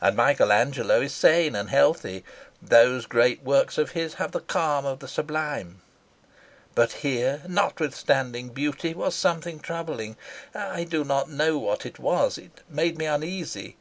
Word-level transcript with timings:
And 0.00 0.14
Michael 0.16 0.52
Angelo 0.52 1.00
is 1.00 1.12
sane 1.12 1.56
and 1.56 1.68
healthy. 1.68 2.24
Those 2.62 3.06
great 3.06 3.42
works 3.42 3.76
of 3.76 3.90
his 3.90 4.14
have 4.14 4.30
the 4.30 4.38
calm 4.38 4.86
of 4.86 5.00
the 5.00 5.08
sublime; 5.08 5.82
but 6.76 6.92
here, 7.02 7.42
notwithstanding 7.48 8.50
beauty, 8.50 8.94
was 8.94 9.16
something 9.16 9.58
troubling. 9.58 10.16
I 10.54 10.84
do 10.84 11.02
not 11.02 11.28
know 11.28 11.58
what 11.58 11.84
it 11.84 11.98
was. 11.98 12.38
It 12.38 12.60
made 12.70 12.98
me 12.98 13.06
uneasy. 13.06 13.76